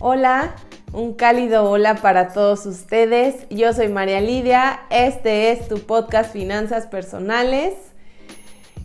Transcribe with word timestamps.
Hola, 0.00 0.54
un 0.92 1.14
cálido 1.14 1.68
hola 1.68 1.96
para 1.96 2.32
todos 2.32 2.66
ustedes. 2.66 3.48
Yo 3.50 3.72
soy 3.72 3.88
María 3.88 4.20
Lidia, 4.20 4.82
este 4.90 5.50
es 5.50 5.66
tu 5.66 5.80
podcast 5.80 6.32
Finanzas 6.32 6.86
Personales 6.86 7.74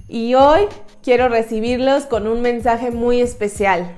y 0.08 0.34
hoy 0.34 0.62
quiero 1.04 1.30
recibirlos 1.30 2.08
con 2.08 2.26
un 2.26 2.42
mensaje 2.42 2.90
muy 2.90 3.22
especial. 3.22 3.92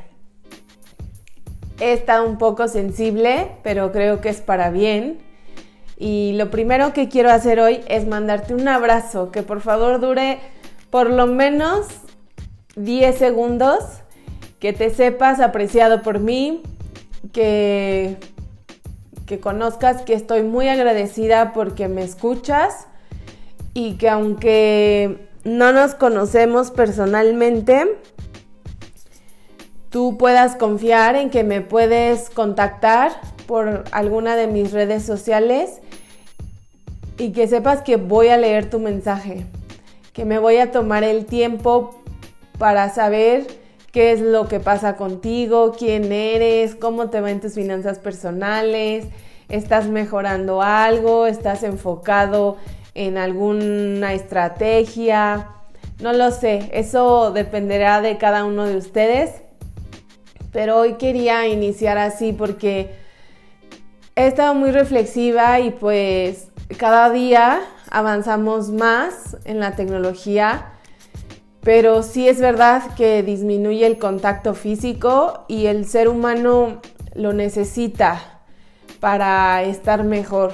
He 1.79 1.93
estado 1.93 2.27
un 2.27 2.37
poco 2.37 2.67
sensible, 2.67 3.49
pero 3.63 3.93
creo 3.93 4.19
que 4.19 4.27
es 4.27 4.41
para 4.41 4.69
bien. 4.69 5.19
Y 5.97 6.33
lo 6.33 6.51
primero 6.51 6.91
que 6.91 7.07
quiero 7.07 7.31
hacer 7.31 7.61
hoy 7.61 7.79
es 7.87 8.05
mandarte 8.05 8.53
un 8.53 8.67
abrazo 8.67 9.31
que 9.31 9.41
por 9.41 9.61
favor 9.61 10.01
dure 10.01 10.39
por 10.89 11.09
lo 11.09 11.27
menos 11.27 11.87
10 12.75 13.17
segundos, 13.17 13.79
que 14.59 14.73
te 14.73 14.89
sepas 14.89 15.39
apreciado 15.39 16.01
por 16.01 16.19
mí, 16.19 16.61
que, 17.31 18.17
que 19.25 19.39
conozcas 19.39 20.01
que 20.01 20.13
estoy 20.13 20.43
muy 20.43 20.67
agradecida 20.67 21.53
porque 21.53 21.87
me 21.87 22.03
escuchas 22.03 22.87
y 23.73 23.93
que 23.93 24.09
aunque 24.09 25.29
no 25.43 25.71
nos 25.71 25.95
conocemos 25.95 26.71
personalmente, 26.71 27.99
tú 29.89 30.17
puedas 30.17 30.55
confiar 30.55 31.15
en 31.15 31.29
que 31.29 31.43
me 31.43 31.61
puedes 31.61 32.29
contactar 32.29 33.11
por 33.45 33.83
alguna 33.91 34.35
de 34.35 34.47
mis 34.47 34.71
redes 34.71 35.03
sociales 35.03 35.81
y 37.17 37.31
que 37.31 37.47
sepas 37.47 37.81
que 37.81 37.95
voy 37.95 38.29
a 38.29 38.37
leer 38.37 38.69
tu 38.69 38.79
mensaje, 38.79 39.45
que 40.13 40.25
me 40.25 40.39
voy 40.39 40.57
a 40.57 40.71
tomar 40.71 41.03
el 41.03 41.25
tiempo 41.25 42.01
para 42.57 42.89
saber 42.89 43.45
qué 43.95 44.11
es 44.11 44.19
lo 44.19 44.49
que 44.49 44.59
pasa 44.59 44.97
contigo, 44.97 45.71
quién 45.71 46.11
eres, 46.11 46.75
cómo 46.75 47.09
te 47.09 47.21
van 47.21 47.39
tus 47.39 47.53
finanzas 47.53 47.97
personales, 47.97 49.05
estás 49.47 49.87
mejorando 49.87 50.61
algo, 50.61 51.27
estás 51.27 51.63
enfocado 51.63 52.57
en 52.93 53.17
alguna 53.17 54.11
estrategia, 54.11 55.47
no 56.01 56.11
lo 56.11 56.31
sé, 56.31 56.69
eso 56.73 57.31
dependerá 57.31 58.01
de 58.01 58.17
cada 58.17 58.43
uno 58.43 58.65
de 58.65 58.75
ustedes, 58.75 59.31
pero 60.51 60.75
hoy 60.75 60.95
quería 60.95 61.47
iniciar 61.47 61.97
así 61.97 62.33
porque 62.33 62.93
he 64.17 64.27
estado 64.27 64.55
muy 64.55 64.71
reflexiva 64.71 65.61
y 65.61 65.71
pues 65.71 66.49
cada 66.77 67.09
día 67.11 67.61
avanzamos 67.89 68.71
más 68.71 69.37
en 69.45 69.61
la 69.61 69.77
tecnología 69.77 70.73
pero 71.65 72.03
sí 72.03 72.29
es 72.29 72.39
verdad 72.39 72.93
que 72.93 73.23
disminuye 73.23 73.87
el 73.87 73.97
contacto 73.97 74.53
físico 74.53 75.45
y 75.47 75.65
el 75.65 75.87
ser 75.87 76.07
humano 76.07 76.79
lo 77.15 77.33
necesita 77.33 78.43
para 78.99 79.63
estar 79.63 80.03
mejor. 80.03 80.53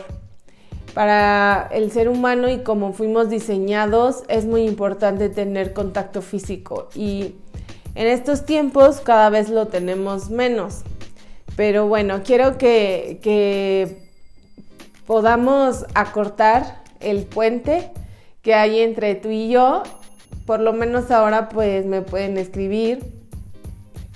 Para 0.93 1.67
el 1.73 1.91
ser 1.91 2.07
humano 2.07 2.49
y 2.49 2.59
como 2.59 2.93
fuimos 2.93 3.29
diseñados 3.29 4.23
es 4.29 4.45
muy 4.45 4.61
importante 4.61 5.27
tener 5.27 5.73
contacto 5.73 6.21
físico 6.21 6.87
y 6.95 7.35
en 7.95 8.07
estos 8.07 8.45
tiempos 8.45 9.01
cada 9.01 9.29
vez 9.29 9.49
lo 9.49 9.67
tenemos 9.67 10.29
menos. 10.29 10.83
Pero 11.57 11.87
bueno, 11.87 12.21
quiero 12.23 12.57
que, 12.57 13.19
que 13.21 14.07
podamos 15.05 15.85
acortar 15.93 16.83
el 17.01 17.25
puente 17.25 17.91
que 18.41 18.53
hay 18.53 18.79
entre 18.79 19.15
tú 19.15 19.27
y 19.27 19.49
yo 19.49 19.83
por 20.51 20.59
lo 20.59 20.73
menos 20.73 21.11
ahora 21.11 21.47
pues 21.47 21.85
me 21.85 22.01
pueden 22.01 22.35
escribir. 22.35 22.99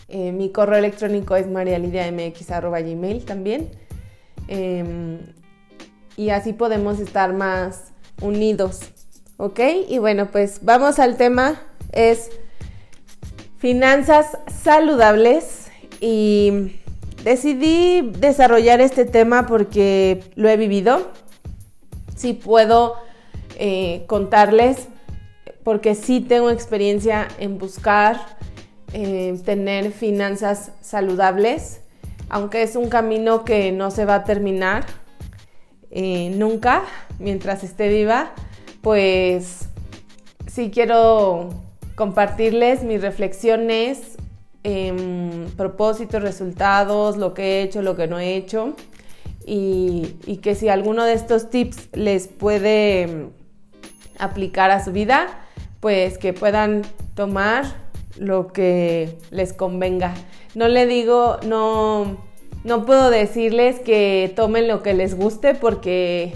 Eh, 0.09 0.33
mi 0.33 0.51
correo 0.51 0.77
electrónico 0.79 1.37
es 1.37 1.47
marialidiamx.gmail 1.47 3.23
también. 3.23 3.69
Em, 4.49 5.19
y 6.17 6.31
así 6.31 6.51
podemos 6.51 6.99
estar 6.99 7.31
más 7.31 7.93
unidos. 8.21 8.81
¿Ok? 9.37 9.61
Y 9.87 9.99
bueno, 9.99 10.27
pues 10.29 10.59
vamos 10.61 10.99
al 10.99 11.15
tema. 11.15 11.61
Es 11.93 12.31
finanzas 13.57 14.37
saludables. 14.61 15.71
Y 16.01 16.81
decidí 17.23 18.11
desarrollar 18.19 18.81
este 18.81 19.05
tema 19.05 19.45
porque 19.45 20.21
lo 20.35 20.49
he 20.49 20.57
vivido. 20.57 21.13
Si 22.13 22.33
puedo 22.33 22.95
eh, 23.57 24.03
contarles 24.07 24.89
porque 25.65 25.95
sí 25.95 26.21
tengo 26.21 26.51
experiencia 26.51 27.27
en 27.39 27.57
buscar 27.57 28.37
eh, 28.93 29.35
tener 29.43 29.91
finanzas 29.91 30.71
saludables, 30.79 31.81
aunque 32.29 32.61
es 32.61 32.75
un 32.75 32.87
camino 32.87 33.43
que 33.43 33.71
no 33.71 33.89
se 33.89 34.05
va 34.05 34.15
a 34.15 34.23
terminar 34.23 34.85
eh, 35.89 36.29
nunca 36.35 36.83
mientras 37.17 37.63
esté 37.63 37.89
viva, 37.89 38.31
pues 38.81 39.67
sí 40.45 40.69
quiero 40.71 41.49
compartirles 41.95 42.83
mis 42.83 43.01
reflexiones, 43.01 44.17
em, 44.61 45.49
propósitos, 45.57 46.21
resultados, 46.21 47.17
lo 47.17 47.33
que 47.33 47.41
he 47.41 47.63
hecho, 47.63 47.81
lo 47.81 47.95
que 47.95 48.05
no 48.05 48.19
he 48.19 48.35
hecho. 48.35 48.75
Y, 49.47 50.39
que 50.43 50.53
si 50.53 50.69
alguno 50.69 51.05
de 51.05 51.13
estos 51.13 51.49
tips 51.49 51.89
les 51.93 52.27
puede 52.27 53.01
em, 53.01 53.29
aplicar 54.19 54.69
a 54.69 54.83
su 54.83 54.91
vida, 54.91 55.44
pues 55.79 56.17
que 56.17 56.33
puedan 56.33 56.83
tomar 57.15 57.65
lo 58.17 58.47
que 58.47 59.17
les 59.31 59.53
convenga. 59.53 60.13
No 60.53 60.67
le 60.67 60.85
digo, 60.85 61.37
no, 61.45 62.17
no 62.63 62.85
puedo 62.85 63.09
decirles 63.09 63.79
que 63.79 64.33
tomen 64.35 64.67
lo 64.67 64.81
que 64.81 64.93
les 64.93 65.15
guste 65.15 65.53
porque 65.53 66.33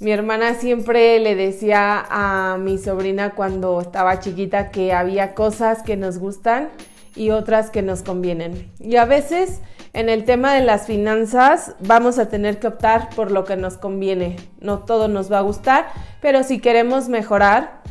mi 0.00 0.12
hermana 0.12 0.54
siempre 0.54 1.18
le 1.18 1.34
decía 1.34 2.06
a 2.08 2.56
mi 2.58 2.78
sobrina 2.78 3.34
cuando 3.34 3.80
estaba 3.80 4.20
chiquita 4.20 4.70
que 4.70 4.92
había 4.92 5.34
cosas 5.34 5.82
que 5.82 5.96
nos 5.96 6.18
gustan 6.18 6.70
y 7.16 7.30
otras 7.30 7.70
que 7.70 7.82
nos 7.82 8.02
convienen. 8.02 8.70
Y 8.78 8.96
a 8.96 9.04
veces 9.04 9.60
en 9.92 10.08
el 10.08 10.24
tema 10.24 10.54
de 10.54 10.62
las 10.62 10.86
finanzas 10.86 11.74
vamos 11.80 12.18
a 12.20 12.28
tener 12.28 12.60
que 12.60 12.68
optar 12.68 13.10
por 13.16 13.32
lo 13.32 13.44
que 13.44 13.56
nos 13.56 13.76
conviene. 13.76 14.36
No 14.60 14.80
todo 14.80 15.08
nos 15.08 15.32
va 15.32 15.38
a 15.38 15.42
gustar, 15.42 15.88
pero 16.20 16.44
si 16.44 16.60
queremos 16.60 17.08
mejorar, 17.08 17.82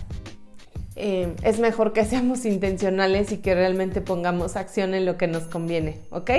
eh, 0.97 1.35
es 1.44 1.59
mejor 1.59 1.94
que 1.94 2.06
seamos 2.06 2.46
intencionales 2.46 3.31
y 3.31 3.38
que 3.38 3.53
realmente 3.53 4.02
pongamos 4.02 4.56
acción 4.56 4.94
en 4.94 5.06
lo 5.06 5.18
que 5.18 5.28
nos 5.28 5.44
conviene, 5.44 6.00
¿ok? 6.09 6.31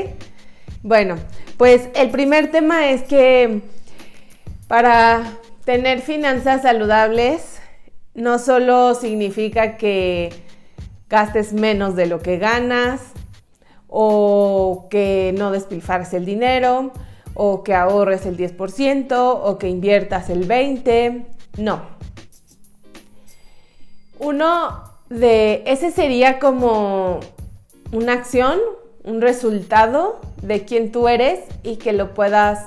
Bueno, 0.83 1.17
pues 1.57 1.89
el 1.95 2.11
primer 2.11 2.51
tema 2.51 2.91
es 2.91 3.03
que 3.03 3.63
para 4.69 5.23
tener 5.65 6.01
finanzas 6.01 6.63
saludables 6.63 7.61
no 8.15 8.39
solo 8.39 8.95
significa 8.95 9.77
que 9.77 10.31
gastes 11.09 11.53
menos 11.53 11.97
de 11.97 12.07
lo 12.07 12.21
que 12.21 12.39
ganas 12.39 13.01
o 13.87 14.89
que 14.91 15.35
no 15.39 15.51
despilfarres 15.51 16.13
el 16.13 16.27
dinero 16.27 16.93
o 17.35 17.63
que 17.63 17.75
ahorres 17.75 18.27
el 18.27 18.37
10% 18.37 19.13
o 19.17 19.59
que 19.59 19.69
inviertas 19.69 20.29
el 20.29 20.47
20%, 20.47 21.25
no 21.57 21.99
uno 24.19 24.83
de 25.09 25.63
ese 25.67 25.91
sería 25.91 26.39
como 26.39 27.21
una 27.93 28.13
acción, 28.13 28.59
un 29.05 29.21
resultado 29.21 30.21
de 30.43 30.65
quién 30.65 30.93
tú 30.93 31.09
eres 31.09 31.41
y 31.63 31.77
que 31.77 31.93
lo 31.93 32.15
puedas 32.15 32.67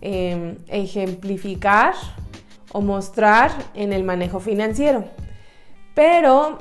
em, 0.00 0.56
ejemplificar 0.68 1.94
o 2.72 2.80
mostrar 2.80 3.50
en 3.74 3.92
el 3.92 4.04
manejo 4.04 4.40
financiero. 4.40 5.04
Pero 5.94 6.58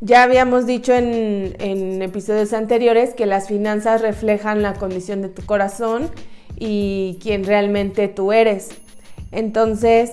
ya 0.00 0.22
habíamos 0.22 0.66
dicho 0.66 0.92
en, 0.92 1.56
en, 1.58 2.02
episodios 2.02 2.52
anteriores 2.52 3.14
que 3.14 3.26
las 3.26 3.48
finanzas 3.48 4.00
reflejan 4.00 4.62
la 4.62 4.74
condición 4.74 5.22
de 5.22 5.28
tu 5.28 5.44
corazón 5.44 6.10
y 6.56 7.18
quién 7.22 7.44
realmente 7.44 8.08
tú 8.08 8.32
eres. 8.32 8.70
Entonces, 9.32 10.12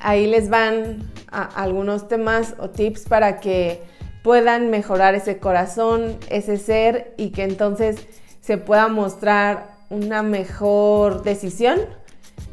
ahí 0.00 0.26
les 0.26 0.48
van 0.50 1.15
algunos 1.42 2.08
temas 2.08 2.54
o 2.58 2.70
tips 2.70 3.04
para 3.04 3.40
que 3.40 3.82
puedan 4.22 4.70
mejorar 4.70 5.14
ese 5.14 5.38
corazón, 5.38 6.18
ese 6.30 6.56
ser 6.56 7.14
y 7.16 7.30
que 7.30 7.44
entonces 7.44 7.96
se 8.40 8.58
pueda 8.58 8.88
mostrar 8.88 9.76
una 9.90 10.22
mejor 10.22 11.22
decisión 11.22 11.80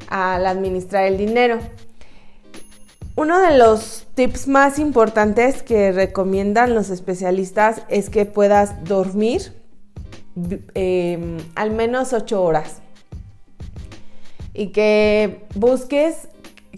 al 0.07 0.45
administrar 0.45 1.06
el 1.06 1.18
dinero. 1.18 1.59
Uno 3.15 3.39
de 3.39 3.57
los 3.57 4.07
tips 4.15 4.47
más 4.47 4.80
importantes 4.80 5.62
que 5.62 5.91
recomiendan 5.91 6.74
los 6.74 6.89
especialistas 6.89 7.83
es 7.88 8.09
que 8.09 8.25
puedas 8.25 8.83
dormir 8.83 9.53
em, 10.74 11.38
al 11.56 11.71
menos 11.71 12.12
8 12.13 12.41
horas 12.41 12.81
y 14.53 14.68
que 14.68 15.45
busques 15.56 16.27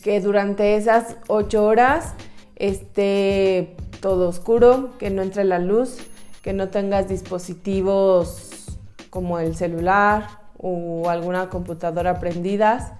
que 0.04 0.20
durante 0.22 0.76
esas 0.76 1.18
ocho 1.28 1.66
horas 1.66 2.14
esté 2.56 3.76
todo 4.02 4.30
oscuro, 4.30 4.98
que 4.98 5.10
no 5.10 5.22
entre 5.22 5.44
la 5.44 5.60
luz, 5.60 5.98
que 6.42 6.54
no 6.54 6.70
tengas 6.70 7.08
dispositivos 7.08 8.78
como 9.10 9.40
el 9.40 9.56
celular 9.56 10.28
o 10.58 11.10
alguna 11.10 11.50
computadora 11.50 12.20
prendidas, 12.20 12.92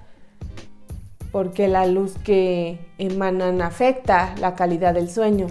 porque 1.32 1.68
la 1.68 1.86
luz 1.86 2.16
que 2.24 2.80
emanan 2.98 3.62
afecta 3.62 4.34
la 4.40 4.56
calidad 4.56 4.94
del 4.94 5.10
sueño. 5.10 5.48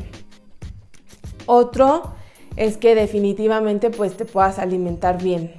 Otro 1.47 2.15
es 2.57 2.77
que 2.79 2.95
definitivamente 2.95 3.91
pues 3.91 4.17
te 4.17 4.25
puedas 4.25 4.59
alimentar 4.59 5.23
bien, 5.23 5.53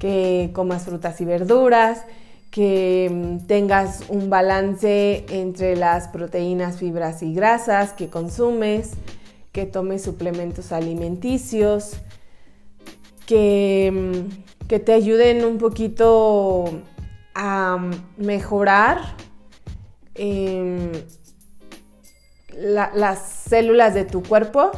que 0.00 0.50
comas 0.52 0.84
frutas 0.84 1.20
y 1.20 1.24
verduras, 1.24 2.04
que 2.52 3.10
mm, 3.10 3.46
tengas 3.46 4.04
un 4.10 4.30
balance 4.30 5.24
entre 5.30 5.74
las 5.74 6.06
proteínas, 6.08 6.76
fibras 6.76 7.22
y 7.22 7.34
grasas 7.34 7.94
que 7.94 8.08
consumes, 8.08 8.90
que 9.52 9.64
tomes 9.64 10.02
suplementos 10.02 10.70
alimenticios, 10.70 11.94
que, 13.26 13.90
mm, 13.90 14.66
que 14.68 14.78
te 14.78 14.92
ayuden 14.92 15.46
un 15.46 15.56
poquito 15.56 16.66
a 17.34 17.78
mm, 17.78 18.24
mejorar 18.24 19.00
em, 20.14 20.92
las 22.54 23.18
células 23.48 23.94
de 23.94 24.04
tu 24.04 24.22
cuerpo 24.22 24.70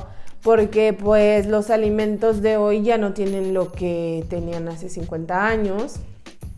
porque 0.42 0.92
pues 0.92 1.46
los 1.46 1.70
alimentos 1.70 2.40
de 2.40 2.56
hoy 2.56 2.82
ya 2.82 2.98
no 2.98 3.14
tienen 3.14 3.52
lo 3.52 3.72
que 3.72 4.24
tenían 4.28 4.68
hace 4.68 4.88
50 4.88 5.44
años 5.44 5.96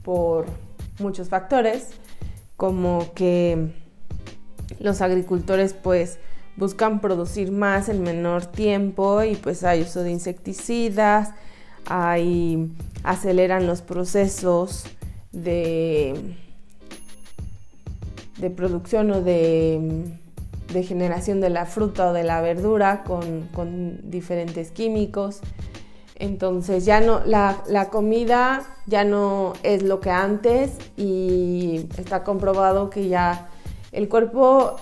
por 0.02 0.44
muchos 0.98 1.28
factores, 1.28 1.90
como 2.56 3.12
que 3.14 3.72
los 4.80 5.00
agricultores 5.00 5.74
pues 5.74 6.18
buscan 6.56 7.00
producir 7.00 7.52
más 7.52 7.88
en 7.88 8.02
menor 8.02 8.46
tiempo 8.46 9.22
y 9.22 9.36
pues 9.36 9.62
hay 9.64 9.82
uso 9.82 10.02
de 10.02 10.10
insecticidas, 10.10 11.30
hay 11.86 12.70
aceleran 13.04 13.66
los 13.66 13.82
procesos 13.82 14.84
de, 15.32 16.34
de 18.38 18.50
producción 18.50 19.10
o 19.10 19.20
de 19.20 20.16
de 20.72 20.82
generación 20.82 21.40
de 21.40 21.50
la 21.50 21.66
fruta 21.66 22.10
o 22.10 22.12
de 22.12 22.24
la 22.24 22.40
verdura 22.40 23.04
con, 23.04 24.00
diferentes 24.10 24.70
químicos. 24.70 25.40
Entonces 26.18 26.84
ya 26.84 27.00
no, 27.00 27.20
la, 27.24 27.62
la, 27.68 27.90
comida 27.90 28.62
ya 28.86 29.04
no 29.04 29.52
es 29.62 29.82
lo 29.82 30.00
que 30.00 30.10
antes 30.10 30.72
y 30.96 31.86
está 31.98 32.24
comprobado 32.24 32.88
que 32.88 33.08
ya 33.08 33.48
el 33.92 34.08
cuerpo 34.08 34.76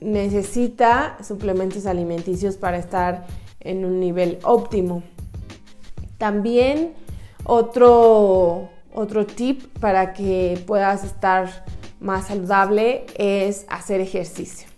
necesita 0.00 1.16
suplementos 1.22 1.86
alimenticios 1.86 2.56
para 2.56 2.78
estar 2.78 3.26
en 3.60 3.84
un 3.84 4.00
nivel 4.00 4.38
óptimo. 4.42 5.04
También 6.18 6.94
otro, 7.44 8.68
otro 8.92 9.26
tip 9.26 9.78
para 9.78 10.12
que 10.12 10.62
puedas 10.66 11.04
estar 11.04 11.64
más 12.00 12.26
saludable 12.26 13.06
es 13.16 13.64
hacer 13.68 14.00
ejercicio 14.00 14.74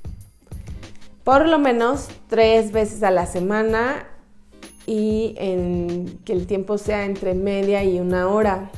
por 1.27 1.49
lo 1.49 1.59
menos 1.59 2.07
tres 2.29 2.71
veces 2.71 3.03
a 3.03 3.11
la 3.11 3.27
semana 3.27 4.07
y 4.87 5.35
en 5.39 6.19
que 6.25 6.33
el 6.33 6.47
tiempo 6.47 6.79
sea 6.79 7.05
entre 7.05 7.35
media 7.35 7.85
y 7.85 8.01
una 8.01 8.29
hora. 8.29 8.71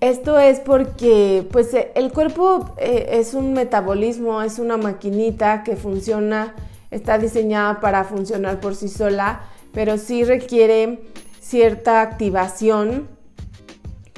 Esto 0.00 0.38
es 0.38 0.60
porque 0.60 1.46
pues 1.50 1.70
el 1.94 2.12
cuerpo 2.12 2.74
eh, 2.78 3.06
es 3.12 3.34
un 3.34 3.52
metabolismo, 3.52 4.42
es 4.42 4.58
una 4.58 4.76
maquinita 4.76 5.62
que 5.62 5.76
funciona, 5.76 6.54
está 6.90 7.18
diseñada 7.18 7.80
para 7.80 8.04
funcionar 8.04 8.60
por 8.60 8.74
sí 8.74 8.88
sola, 8.88 9.42
pero 9.72 9.98
sí 9.98 10.24
requiere 10.24 11.00
cierta 11.40 12.02
activación 12.02 13.08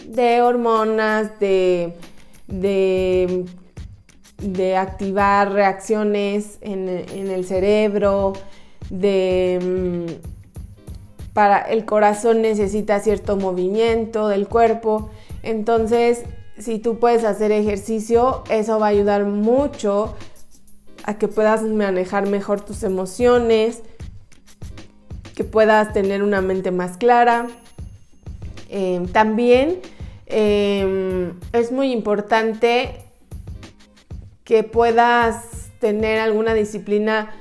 de 0.06 0.42
hormonas, 0.42 1.38
de, 1.40 1.94
de 2.48 3.44
de 4.38 4.76
activar 4.76 5.52
reacciones 5.52 6.58
en, 6.60 6.88
el 6.88 7.44
cerebro, 7.44 8.34
de 8.90 9.58
mm, 9.62 10.35
para 11.36 11.60
el 11.60 11.84
corazón 11.84 12.40
necesita 12.40 12.98
cierto 13.00 13.36
movimiento 13.36 14.28
del 14.28 14.48
cuerpo. 14.48 15.10
Entonces, 15.42 16.22
si 16.58 16.78
tú 16.78 16.98
puedes 16.98 17.24
hacer 17.24 17.52
ejercicio, 17.52 18.42
eso 18.48 18.78
va 18.78 18.86
a 18.86 18.88
ayudar 18.88 19.26
mucho 19.26 20.16
a 21.04 21.18
que 21.18 21.28
puedas 21.28 21.62
manejar 21.62 22.26
mejor 22.26 22.62
tus 22.62 22.82
emociones, 22.84 23.82
que 25.34 25.44
puedas 25.44 25.92
tener 25.92 26.22
una 26.22 26.40
mente 26.40 26.70
más 26.70 26.96
clara. 26.96 27.48
Eh, 28.70 29.06
también 29.12 29.80
eh, 30.24 31.34
es 31.52 31.70
muy 31.70 31.92
importante 31.92 33.04
que 34.42 34.62
puedas 34.62 35.70
tener 35.80 36.18
alguna 36.18 36.54
disciplina 36.54 37.36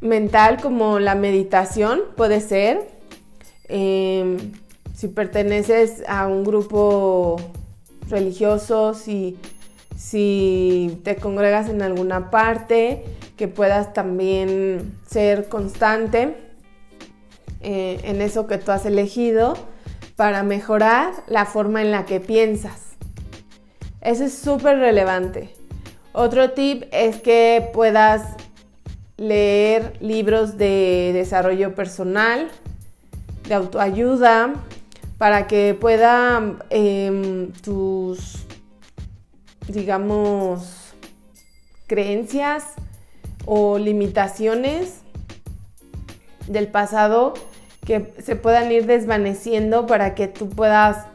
mental 0.00 0.58
como 0.62 1.00
la 1.00 1.16
meditación, 1.16 2.02
puede 2.14 2.40
ser. 2.40 2.95
Em, 3.68 4.36
si 4.94 5.08
perteneces 5.08 6.02
a 6.08 6.26
un 6.26 6.44
grupo 6.44 7.36
religioso, 8.08 8.94
si, 8.94 9.36
si 9.96 11.00
te 11.04 11.16
congregas 11.16 11.68
en 11.68 11.82
alguna 11.82 12.30
parte, 12.30 13.04
que 13.36 13.48
puedas 13.48 13.92
también 13.92 14.98
ser 15.06 15.48
constante 15.48 16.36
eh, 17.60 18.00
en 18.04 18.22
eso 18.22 18.46
que 18.46 18.58
tú 18.58 18.72
has 18.72 18.86
elegido 18.86 19.54
para 20.16 20.42
mejorar 20.42 21.12
la 21.26 21.44
forma 21.44 21.82
en 21.82 21.90
la 21.90 22.06
que 22.06 22.20
piensas. 22.20 22.96
Eso 24.00 24.24
es 24.24 24.34
súper 24.34 24.78
relevante. 24.78 25.50
Otro 26.12 26.52
tip 26.52 26.84
es 26.92 27.20
que 27.20 27.68
puedas 27.74 28.36
leer 29.18 29.94
libros 30.00 30.56
de 30.56 31.10
desarrollo 31.12 31.74
personal, 31.74 32.48
de 33.48 33.54
autoayuda, 33.54 34.54
para 35.18 35.46
que 35.46 35.74
puedan 35.74 36.62
em, 36.70 37.52
tus, 37.62 38.46
digamos, 39.68 40.94
creencias 41.86 42.64
o 43.44 43.78
limitaciones 43.78 45.00
del 46.46 46.68
pasado 46.68 47.34
que 47.84 48.12
se 48.22 48.36
puedan 48.36 48.70
ir 48.72 48.86
desvaneciendo 48.86 49.86
para 49.86 50.14
que 50.14 50.26
tú 50.26 50.48
puedas 50.48 51.06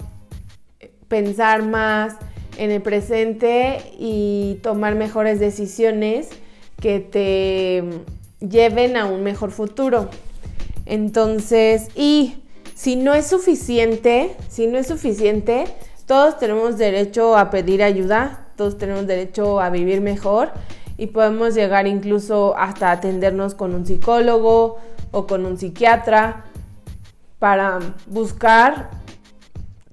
pensar 1.07 1.63
más, 1.63 2.15
en 2.57 2.71
el 2.71 2.81
presente 2.81 3.81
y 3.97 4.59
tomar 4.61 4.95
mejores 4.95 5.39
decisiones 5.39 6.29
que 6.79 7.00
te 7.00 7.83
lleven 8.45 8.97
a 8.97 9.05
un 9.05 9.23
mejor 9.23 9.51
futuro. 9.51 10.09
Entonces, 10.91 11.88
y 11.95 12.43
si 12.75 12.98
no 12.98 13.13
es 13.13 13.25
suficiente, 13.27 14.36
si 14.50 14.67
no 14.67 14.77
es 14.77 14.88
suficiente, 14.88 15.63
todos 16.05 16.38
tenemos 16.38 16.77
derecho 16.77 17.38
a 17.38 17.50
pedir 17.50 17.81
ayuda, 17.81 18.48
todos 18.57 18.77
tenemos 18.77 19.07
derecho 19.07 19.62
a 19.62 19.69
vivir 19.69 20.01
mejor 20.01 20.51
y 20.98 21.07
podemos 21.07 21.55
llegar 21.55 21.88
incluso 21.88 22.57
hasta 22.57 22.91
atendernos 22.91 23.55
con 23.55 23.74
un 23.74 23.86
psicólogo 23.86 24.79
o 25.12 25.27
con 25.27 25.45
un 25.45 25.57
psiquiatra 25.57 26.43
para 27.39 27.79
buscar 28.07 28.89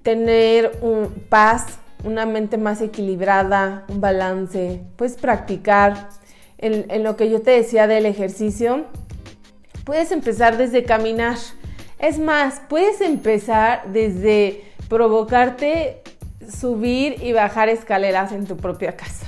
tener 0.02 0.78
un 0.83 1.11
paz 1.28 1.78
una 2.02 2.26
mente 2.26 2.59
más 2.59 2.81
equilibrada, 2.81 3.85
un 3.88 4.00
balance, 4.00 4.83
puedes 4.97 5.17
practicar. 5.17 6.09
En, 6.61 7.05
lo 7.05 7.17
que 7.17 7.31
yo 7.31 7.40
te 7.40 7.52
decía 7.52 7.87
del 7.87 8.05
ejercicio, 8.05 8.87
puedes 9.88 10.12
empezar 10.12 10.59
desde 10.59 10.85
caminar. 10.85 11.38
Es 11.99 12.18
más, 12.18 12.61
puedes 12.68 13.00
empezar 13.00 13.90
desde 13.90 14.62
provocarte 14.87 16.02
subir 16.47 17.23
y 17.23 17.33
bajar 17.33 17.71
escaleras 17.71 18.33
en 18.33 18.47
tu 18.47 18.59
propia 18.59 18.97
casa. 18.99 19.25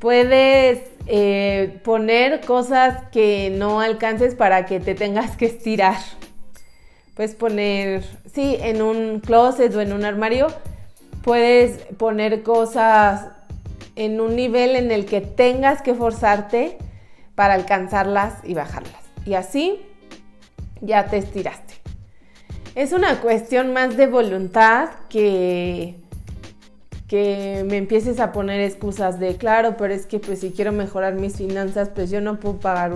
Puedes 0.00 0.82
eh, 1.06 1.80
poner 1.84 2.40
cosas 2.40 3.08
que 3.12 3.54
no 3.56 3.80
alcances 3.80 4.34
para 4.34 4.66
que 4.66 4.80
te 4.80 4.96
tengas 4.96 5.36
que 5.36 5.46
estirar. 5.46 5.98
Puedes 7.14 7.36
poner, 7.36 8.02
sí, 8.34 8.56
en 8.58 8.82
un 8.82 9.20
closet 9.20 9.72
o 9.76 9.80
en 9.80 9.92
un 9.92 10.04
armario, 10.04 10.48
puedes 11.22 11.78
poner 11.98 12.42
cosas 12.42 13.28
en 13.94 14.20
un 14.20 14.34
nivel 14.34 14.74
en 14.74 14.90
el 14.90 15.06
que 15.06 15.20
tengas 15.20 15.82
que 15.82 15.94
forzarte 15.94 16.78
para 17.36 17.54
alcanzarlas 17.54 18.40
y 18.42 18.54
bajarlas. 18.54 19.03
Y 19.24 19.34
así 19.34 19.80
ya 20.80 21.06
te 21.06 21.18
estiraste. 21.18 21.74
Es 22.74 22.92
una 22.92 23.20
cuestión 23.20 23.72
más 23.72 23.96
de 23.96 24.06
voluntad 24.06 24.90
que 25.08 26.04
que 27.08 27.64
me 27.68 27.76
empieces 27.76 28.18
a 28.18 28.32
poner 28.32 28.60
excusas 28.60 29.20
de 29.20 29.36
claro, 29.36 29.76
pero 29.76 29.92
es 29.92 30.06
que 30.06 30.18
pues 30.18 30.40
si 30.40 30.50
quiero 30.50 30.72
mejorar 30.72 31.14
mis 31.14 31.36
finanzas, 31.36 31.90
pues 31.90 32.10
yo 32.10 32.20
no 32.20 32.40
puedo 32.40 32.58
pagar 32.58 32.92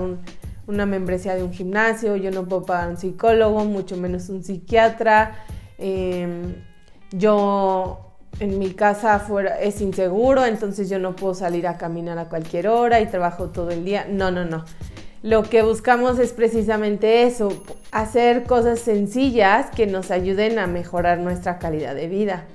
una 0.67 0.87
membresía 0.87 1.35
de 1.35 1.43
un 1.43 1.53
gimnasio, 1.53 2.17
yo 2.17 2.31
no 2.31 2.45
puedo 2.47 2.65
pagar 2.65 2.89
un 2.89 2.97
psicólogo, 2.97 3.65
mucho 3.65 3.97
menos 3.97 4.29
un 4.29 4.43
psiquiatra, 4.43 5.45
em, 5.79 6.55
yo 7.13 8.17
en 8.41 8.59
mi 8.59 8.71
casa 8.71 9.15
afuera 9.15 9.61
es 9.61 9.81
inseguro, 9.81 10.45
entonces 10.45 10.89
yo 10.89 10.99
no 10.99 11.15
puedo 11.15 11.35
salir 11.35 11.67
a 11.67 11.77
caminar 11.77 12.19
a 12.19 12.29
cualquier 12.29 12.69
hora 12.69 13.01
y 13.01 13.07
trabajo 13.07 13.51
todo 13.51 13.71
el 13.71 13.85
día. 13.85 14.07
No, 14.09 14.31
no, 14.31 14.45
no. 14.45 14.65
Lo 15.23 15.43
que 15.43 15.63
buscamos 15.63 16.19
es 16.19 16.33
precisamente 16.33 17.25
eso, 17.25 17.65
hacer 17.91 18.45
cosas 18.45 18.79
sencillas 18.79 19.67
que 19.75 19.87
nos 19.87 20.13
ayuden 20.13 20.59
a 20.61 20.69
mejorar 20.69 21.19
nuestra 21.19 21.59
calidad 21.59 21.97
de 21.97 22.07
vida, 22.07 22.47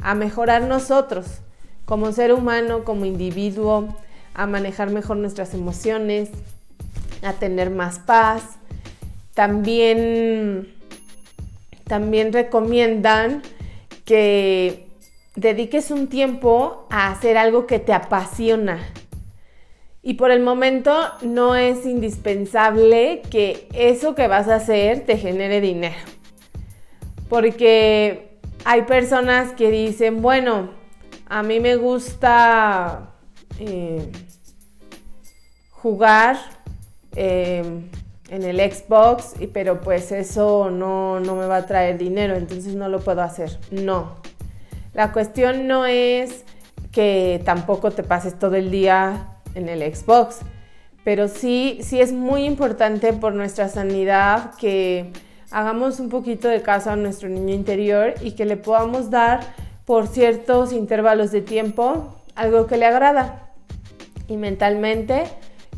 a 0.00 0.14
mejorar 0.14 0.62
nosotros 0.62 1.26
como 1.84 2.12
ser 2.12 2.32
humano, 2.32 2.84
como 2.84 3.04
individuo, 3.04 3.88
a 4.32 4.46
manejar 4.46 4.90
mejor 4.90 5.16
nuestras 5.16 5.54
emociones, 5.54 6.30
a 7.22 7.32
tener 7.34 7.70
más 7.70 7.98
paz. 7.98 8.58
También, 9.34 10.72
también 11.84 12.32
recomiendan 12.32 13.42
que 14.04 14.88
dediques 15.34 15.90
un 15.90 16.06
tiempo 16.06 16.86
a 16.90 17.10
hacer 17.10 17.36
algo 17.36 17.66
que 17.66 17.80
te 17.80 17.92
apasiona. 17.92 18.78
Y 20.06 20.14
por 20.14 20.30
el 20.30 20.40
momento 20.40 20.94
no 21.22 21.56
es 21.56 21.86
indispensable 21.86 23.22
que 23.30 23.66
eso 23.72 24.14
que 24.14 24.28
vas 24.28 24.48
a 24.48 24.56
hacer 24.56 25.06
te 25.06 25.16
genere 25.16 25.62
dinero. 25.62 25.96
Porque 27.30 28.36
hay 28.66 28.82
personas 28.82 29.52
que 29.52 29.70
dicen, 29.70 30.20
bueno, 30.20 30.68
a 31.26 31.42
mí 31.42 31.58
me 31.58 31.76
gusta 31.76 33.14
eh, 33.58 34.12
jugar 35.70 36.36
em, 37.16 37.88
en 38.28 38.42
el 38.42 38.58
Xbox, 38.58 39.32
pero 39.54 39.80
pues 39.80 40.12
eso 40.12 40.70
no, 40.70 41.18
no 41.18 41.34
me 41.34 41.46
va 41.46 41.56
a 41.56 41.66
traer 41.66 41.96
dinero, 41.96 42.34
entonces 42.34 42.74
no 42.74 42.90
lo 42.90 43.00
puedo 43.00 43.22
hacer. 43.22 43.58
No. 43.70 44.16
La 44.92 45.12
cuestión 45.12 45.66
no 45.66 45.86
es 45.86 46.44
que 46.92 47.40
tampoco 47.46 47.90
te 47.90 48.02
pases 48.02 48.38
todo 48.38 48.54
el 48.56 48.70
día 48.70 49.33
en 49.54 49.68
el 49.68 49.94
Xbox, 49.94 50.40
pero 51.04 51.28
sí, 51.28 51.78
sí 51.82 52.00
es 52.00 52.12
muy 52.12 52.44
importante 52.44 53.12
por 53.12 53.34
nuestra 53.34 53.68
sanidad 53.68 54.54
que 54.54 55.12
hagamos 55.50 56.00
un 56.00 56.08
poquito 56.08 56.48
de 56.48 56.62
caso 56.62 56.90
a 56.90 56.96
nuestro 56.96 57.28
niño 57.28 57.54
interior 57.54 58.14
y 58.22 58.32
que 58.32 58.44
le 58.44 58.56
podamos 58.56 59.10
dar 59.10 59.40
por 59.84 60.06
ciertos 60.08 60.72
intervalos 60.72 61.30
de 61.30 61.42
tiempo 61.42 62.14
algo 62.34 62.66
que 62.66 62.76
le 62.76 62.86
agrada. 62.86 63.52
Y 64.26 64.36
mentalmente 64.36 65.24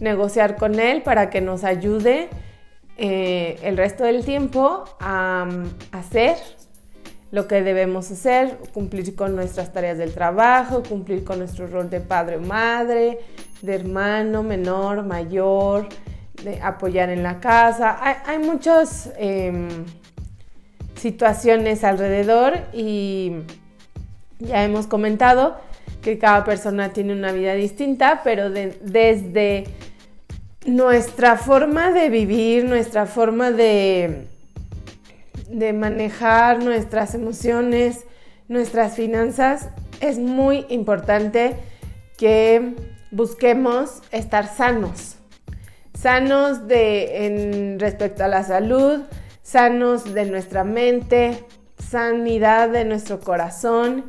negociar 0.00 0.56
con 0.56 0.78
él 0.78 1.02
para 1.02 1.30
que 1.30 1.40
nos 1.40 1.64
ayude 1.64 2.28
eh, 2.99 3.59
el 3.62 3.76
resto 3.76 4.04
del 4.04 4.25
tiempo 4.25 4.85
a, 5.00 5.49
hacer 5.92 6.37
lo 7.37 7.47
que 7.47 7.62
debemos 7.62 8.11
hacer, 8.11 8.57
cumplir 8.73 9.14
con 9.14 9.37
nuestras 9.37 9.71
tareas 9.71 9.99
del 9.99 10.14
trabajo, 10.14 10.83
cumplir 10.83 11.23
con 11.23 11.38
nuestro 11.38 11.66
rol 11.66 11.90
de 11.90 12.00
padre 12.00 12.37
o 12.37 12.40
madre, 12.40 13.19
de 13.61 13.75
hermano, 13.75 14.43
menor, 14.43 15.05
mayor, 15.05 15.87
apoyar 16.62 17.11
en 17.11 17.23
la 17.23 17.38
casa. 17.38 17.99
Hay, 18.25 18.38
muchas 18.38 19.12
em, 19.19 19.69
situaciones 20.95 21.85
alrededor 21.85 22.55
y 22.73 23.33
ya 24.38 24.64
hemos 24.64 24.87
comentado 24.87 25.59
que 26.00 26.19
cada 26.19 26.43
persona 26.43 26.95
tiene 26.95 27.12
una 27.12 27.33
vida 27.33 27.52
distinta, 27.52 28.23
pero 28.25 28.49
desde 28.49 29.64
nuestra 30.64 31.37
forma 31.37 31.93
de 31.93 32.09
vivir, 32.09 32.64
nuestra 32.64 33.05
forma 33.05 33.50
de, 33.50 34.26
de 35.49 35.73
manejar 35.73 36.62
nuestras 36.62 37.15
emociones, 37.15 38.05
nuestras 38.49 38.95
finanzas, 38.95 39.69
es 40.00 40.19
muy 40.19 40.67
importante 40.69 41.57
que 42.17 42.75
busquemos 43.11 44.03
estar 44.12 44.47
sanos. 44.49 45.17
Sanos 45.95 46.69
de, 46.69 47.26
en, 47.26 47.81
respecto 47.81 48.25
a 48.25 48.29
la 48.29 48.43
salud, 48.43 49.00
sanos 49.43 50.12
de 50.12 50.26
nuestra 50.26 50.65
mente, 50.65 51.45
sanidad 51.79 52.69
de 52.69 52.85
nuestro 52.85 53.21
corazón 53.21 54.05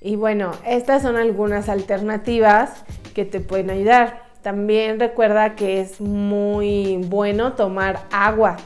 y 0.00 0.16
bueno, 0.16 0.52
estas 0.64 1.02
son 1.02 1.16
algunas 1.16 1.68
alternativas 1.68 2.84
que 3.14 3.24
te 3.24 3.40
pueden 3.40 3.70
ayudar. 3.70 4.22
También 4.42 5.00
recuerda 5.00 5.56
que 5.56 5.80
es 5.80 6.00
muy 6.00 6.98
bueno 7.08 7.54
tomar 7.54 8.00
agua. 8.12 8.56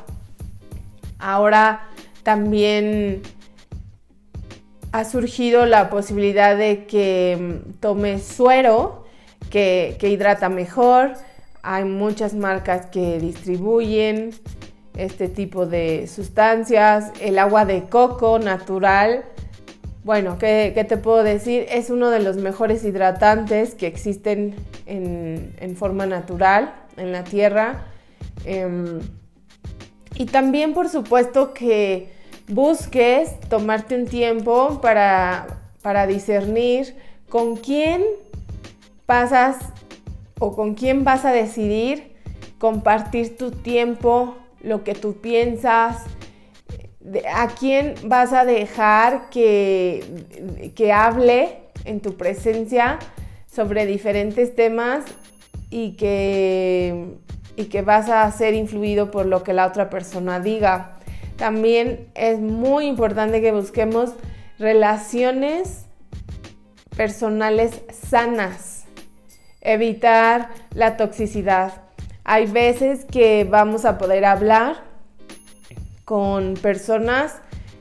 Ahora 1.18 1.88
también 2.22 3.22
ha 4.92 5.04
surgido 5.04 5.66
la 5.66 5.90
posibilidad 5.90 6.56
de 6.56 6.86
que 6.86 7.38
mm, 7.40 7.72
tomes 7.80 8.24
suero, 8.24 9.04
que, 9.50 9.96
que 9.98 10.08
hidrata 10.08 10.48
mejor. 10.48 11.12
Hay 11.62 11.84
muchas 11.84 12.34
marcas 12.34 12.86
que 12.86 13.18
distribuyen 13.18 14.30
este 14.96 15.28
tipo 15.28 15.66
de 15.66 16.06
sustancias. 16.06 17.12
El 17.20 17.38
agua 17.38 17.64
de 17.64 17.84
coco 17.84 18.38
natural 18.38 19.24
bueno, 20.04 20.36
¿qué, 20.36 20.84
te 20.88 20.96
puedo 20.96 21.22
decir? 21.22 21.66
Es 21.70 21.88
uno 21.88 22.10
de 22.10 22.18
los 22.18 22.36
mejores 22.36 22.84
hidratantes 22.84 23.76
que 23.76 23.86
existen 23.86 24.56
en, 24.86 25.76
forma 25.76 26.06
natural 26.06 26.74
en 26.96 27.12
la 27.12 27.22
tierra. 27.22 27.84
Em, 28.44 28.98
y 30.16 30.26
también, 30.26 30.74
por 30.74 30.88
supuesto, 30.88 31.54
que 31.54 32.11
busques 32.48 33.38
tomarte 33.48 33.94
un 33.94 34.06
tiempo 34.06 34.80
para, 34.80 35.46
para 35.82 36.06
discernir 36.06 36.96
con 37.28 37.56
quién 37.56 38.02
pasas 39.06 39.56
o 40.38 40.54
con 40.54 40.74
quién 40.74 41.04
vas 41.04 41.24
a 41.24 41.32
decidir 41.32 42.12
compartir 42.58 43.36
tu 43.36 43.50
tiempo, 43.50 44.36
lo 44.60 44.84
que 44.84 44.94
tú 44.94 45.14
piensas, 45.14 46.04
a 47.34 47.48
quién 47.48 47.94
vas 48.04 48.32
a 48.32 48.44
dejar 48.44 49.30
que, 49.30 50.72
que 50.76 50.92
hable 50.92 51.58
en 51.84 52.00
tu 52.00 52.16
presencia 52.16 52.98
sobre 53.52 53.86
diferentes 53.86 54.54
temas 54.54 55.04
y 55.70 55.96
que, 55.96 57.16
y 57.56 57.64
que 57.64 57.82
vas 57.82 58.08
a 58.08 58.30
ser 58.30 58.54
influido 58.54 59.10
por 59.10 59.26
lo 59.26 59.42
que 59.42 59.52
la 59.52 59.66
otra 59.66 59.90
persona 59.90 60.38
diga. 60.38 60.98
También 61.42 62.06
es 62.14 62.38
muy 62.38 62.86
importante 62.86 63.40
que 63.40 63.50
busquemos 63.50 64.14
relaciones 64.60 65.86
personales 66.96 67.82
sanas, 67.90 68.84
evitar 69.60 70.50
la 70.72 70.96
toxicidad. 70.96 71.82
Hay 72.22 72.46
veces 72.46 73.04
que 73.06 73.42
vamos 73.42 73.84
a 73.86 73.98
poder 73.98 74.24
hablar 74.24 74.84
con 76.04 76.54
personas 76.54 77.40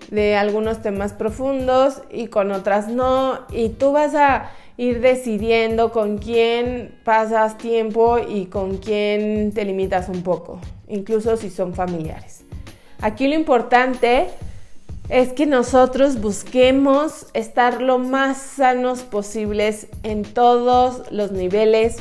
de 0.10 0.36
algunos 0.36 0.82
temas 0.82 1.14
profundos 1.14 2.02
y 2.10 2.30
con 2.30 2.52
otras 2.52 2.88
no. 2.88 3.42
Y 3.52 3.70
tú 3.70 3.92
vas 3.92 4.16
a 4.16 4.50
ir 4.78 5.02
decidiendo 5.02 5.92
con 5.92 6.18
quién 6.18 7.00
pasas 7.04 7.60
tiempo 7.60 8.18
y 8.18 8.48
con 8.48 8.78
quién 8.78 9.52
te 9.54 9.66
limitas 9.66 10.10
un 10.10 10.24
poco, 10.24 10.60
incluso 10.88 11.38
si 11.38 11.52
son 11.52 11.76
familiares. 11.76 12.44
Aquí 13.02 13.28
lo 13.28 13.34
importante 13.34 14.28
es 15.10 15.34
que 15.34 15.48
nosotros 15.48 16.22
busquemos 16.22 17.26
estar 17.34 17.82
lo 17.82 17.98
más 17.98 18.38
sanos 18.38 19.02
posibles 19.02 19.88
en 20.04 20.22
todos 20.22 21.12
los 21.12 21.32
niveles, 21.32 21.98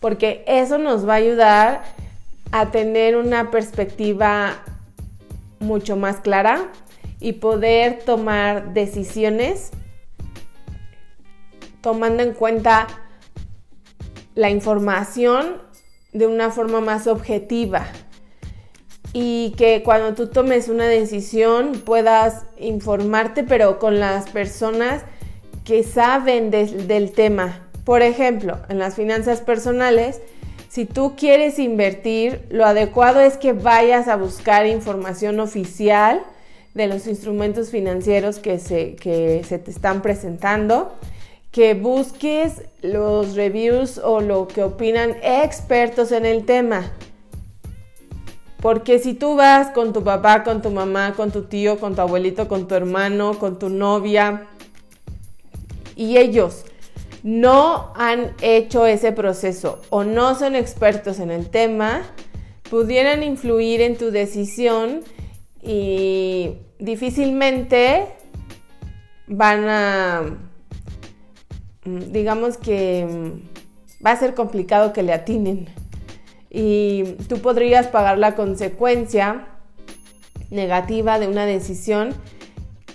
porque 0.00 0.44
eso 0.46 0.78
nos 0.78 1.06
va 1.06 1.14
a 1.14 1.16
ayudar 1.16 1.82
a 2.50 2.70
tener 2.70 3.16
una 3.16 3.50
perspectiva 3.50 4.54
mucho 5.60 5.96
más 5.96 6.16
clara 6.16 6.72
y 7.20 7.34
poder 7.34 7.98
tomar 8.04 8.72
decisiones 8.72 9.70
tomando 11.82 12.22
en 12.22 12.32
cuenta 12.32 12.86
la 14.34 14.48
información 14.48 15.60
de 16.14 16.26
una 16.26 16.50
forma 16.50 16.80
más 16.80 17.06
objetiva 17.06 17.86
y 19.12 19.54
que 19.56 19.82
cuando 19.82 20.14
tú 20.14 20.28
tomes 20.28 20.68
una 20.68 20.86
decisión 20.86 21.72
puedas 21.84 22.44
informarte 22.58 23.42
pero 23.44 23.78
con 23.78 24.00
las 24.00 24.28
personas 24.30 25.02
que 25.64 25.82
saben 25.82 26.50
del 26.50 27.12
tema. 27.12 27.68
Por 27.84 28.02
ejemplo, 28.02 28.58
en 28.68 28.78
las 28.78 28.94
finanzas 28.94 29.40
personales, 29.40 30.20
si 30.68 30.84
tú 30.84 31.14
quieres 31.16 31.58
invertir, 31.58 32.46
lo 32.50 32.66
adecuado 32.66 33.20
es 33.20 33.36
que 33.36 33.52
vayas 33.52 34.08
a 34.08 34.16
buscar 34.16 34.66
información 34.66 35.40
oficial 35.40 36.22
de 36.74 36.86
los 36.86 37.06
instrumentos 37.06 37.70
financieros 37.70 38.38
que 38.38 38.58
se, 38.58 38.96
te 39.00 39.70
están 39.70 40.02
presentando, 40.02 40.92
que 41.50 41.74
busques 41.74 42.62
los 42.82 43.34
reviews 43.34 43.98
o 43.98 44.20
lo 44.20 44.46
que 44.46 44.62
opinan 44.62 45.16
expertos 45.22 46.12
en 46.12 46.26
el 46.26 46.44
tema. 46.44 46.92
Porque 48.60 48.98
si 48.98 49.14
tú 49.14 49.36
vas 49.36 49.68
con 49.70 49.92
tu 49.92 50.02
papá, 50.02 50.42
con 50.42 50.62
tu 50.62 50.70
mamá, 50.70 51.14
con 51.14 51.30
tu 51.30 51.42
tío, 51.42 51.78
con 51.78 51.94
tu 51.94 52.00
abuelito, 52.00 52.48
con 52.48 52.66
tu 52.66 52.74
hermano, 52.74 53.38
con 53.38 53.58
tu 53.58 53.68
novia, 53.68 54.48
y 55.94 56.16
ellos 56.16 56.64
no 57.22 57.92
han 57.96 58.34
hecho 58.40 58.86
ese 58.86 59.12
proceso 59.12 59.80
o 59.90 60.04
no 60.04 60.34
son 60.34 60.54
expertos 60.54 61.18
en 61.20 61.30
el 61.30 61.50
tema, 61.50 62.02
pudieran 62.70 63.22
influir 63.22 63.80
en 63.80 63.96
tu 63.96 64.10
decisión 64.10 65.00
y 65.62 66.54
difícilmente 66.78 68.06
van 69.26 69.68
a, 69.68 70.22
mm, 71.84 72.12
digamos 72.12 72.56
que 72.56 73.06
mm, 73.06 74.04
va 74.06 74.12
a 74.12 74.16
ser 74.16 74.34
complicado 74.34 74.92
que 74.92 75.02
le 75.02 75.12
atinen 75.12 75.68
y 76.58 77.04
tú 77.28 77.38
podrías 77.38 77.86
pagar 77.86 78.18
la 78.18 78.34
consecuencia 78.34 79.46
negativa 80.50 81.20
de 81.20 81.28
una 81.28 81.46
decisión 81.46 82.12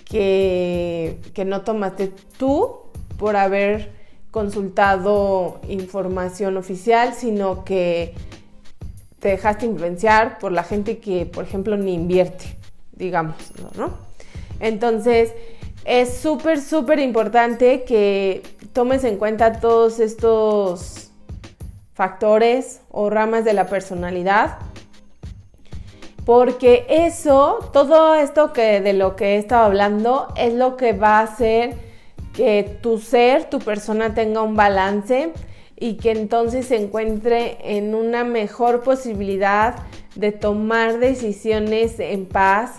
que, 0.04 1.18
que 1.32 1.46
no 1.46 1.62
tomaste 1.62 2.12
tú 2.36 2.80
por 3.16 3.36
haber 3.36 3.90
consultado 4.30 5.62
información 5.66 6.58
oficial, 6.58 7.14
sino 7.14 7.64
que 7.64 8.12
te 9.18 9.28
dejaste 9.28 9.64
influenciar 9.64 10.38
por 10.38 10.52
la 10.52 10.62
gente 10.62 10.98
que, 10.98 11.24
por 11.24 11.44
ejemplo, 11.44 11.78
ni 11.78 11.94
invierte, 11.94 12.58
digamos, 12.92 13.36
¿no? 13.78 13.94
Entonces, 14.60 15.32
es 15.86 16.18
súper, 16.18 16.60
súper 16.60 16.98
importante 16.98 17.84
que 17.84 18.42
tomes 18.74 19.04
en 19.04 19.16
cuenta 19.16 19.58
todos 19.58 20.00
estos 20.00 21.12
factores 21.94 22.82
o 22.94 23.10
ramas 23.10 23.44
de 23.44 23.52
la 23.52 23.66
personalidad. 23.66 24.58
Porque 26.24 26.86
eso, 26.88 27.58
todo 27.72 28.14
esto 28.14 28.52
que 28.52 28.80
de 28.80 28.94
lo 28.94 29.16
que 29.16 29.34
he 29.34 29.36
estado 29.36 29.64
hablando, 29.64 30.28
es 30.36 30.54
lo 30.54 30.76
que 30.76 30.92
va 30.92 31.18
a 31.18 31.24
hacer 31.24 31.74
que 32.32 32.78
tu 32.80 32.98
ser, 32.98 33.50
tu 33.50 33.58
persona 33.58 34.14
tenga 34.14 34.40
un 34.42 34.56
balance 34.56 35.32
y 35.76 35.96
que 35.96 36.12
entonces 36.12 36.66
se 36.66 36.76
encuentre 36.76 37.58
en 37.76 37.94
una 37.94 38.24
mejor 38.24 38.82
posibilidad 38.82 39.74
de 40.14 40.32
tomar 40.32 40.98
decisiones 40.98 41.98
en 41.98 42.26
paz, 42.26 42.76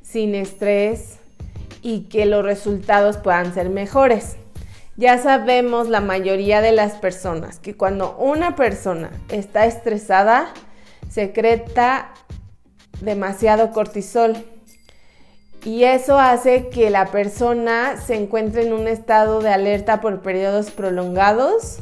sin 0.00 0.34
estrés 0.34 1.18
y 1.82 2.02
que 2.04 2.24
los 2.24 2.44
resultados 2.44 3.18
puedan 3.18 3.52
ser 3.52 3.68
mejores. 3.68 4.36
Ya 4.96 5.18
sabemos 5.18 5.88
la 5.88 6.00
mayoría 6.00 6.62
de 6.62 6.72
las 6.72 6.94
personas 6.94 7.58
que 7.58 7.76
cuando 7.76 8.16
una 8.16 8.56
persona 8.56 9.10
está 9.28 9.66
estresada, 9.66 10.54
secreta 11.10 12.14
demasiado 13.02 13.72
cortisol. 13.72 14.36
Y 15.64 15.84
eso 15.84 16.18
hace 16.18 16.68
que 16.68 16.88
la 16.88 17.06
persona 17.06 17.96
se 17.98 18.14
encuentre 18.14 18.66
en 18.66 18.72
un 18.72 18.88
estado 18.88 19.40
de 19.40 19.50
alerta 19.50 20.00
por 20.00 20.22
periodos 20.22 20.70
prolongados, 20.70 21.80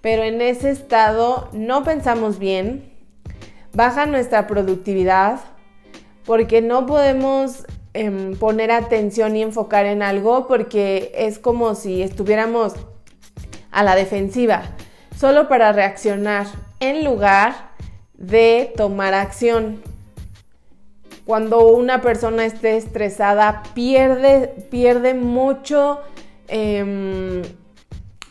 pero 0.00 0.24
en 0.24 0.40
ese 0.40 0.70
estado 0.70 1.48
no 1.52 1.84
pensamos 1.84 2.38
bien, 2.38 2.92
baja 3.74 4.06
nuestra 4.06 4.46
productividad, 4.46 5.38
porque 6.24 6.62
no 6.62 6.86
podemos 6.86 7.66
Em, 7.98 8.36
poner 8.36 8.72
atención 8.72 9.36
y 9.36 9.42
enfocar 9.42 9.86
en 9.86 10.02
algo 10.02 10.46
porque 10.46 11.12
es 11.16 11.38
como 11.38 11.74
si 11.74 12.02
estuviéramos 12.02 12.74
a 13.70 13.82
la 13.82 13.96
defensiva, 13.96 14.64
solo 15.18 15.48
para 15.48 15.72
reaccionar 15.72 16.46
en 16.78 17.06
lugar 17.06 17.70
de 18.12 18.70
tomar 18.76 19.14
acción. 19.14 19.80
Cuando 21.24 21.68
una 21.68 22.02
persona 22.02 22.44
esté 22.44 22.76
estresada, 22.76 23.62
pierde, 23.74 24.48
pierde 24.70 25.14
mucho, 25.14 26.00
em, 26.48 27.40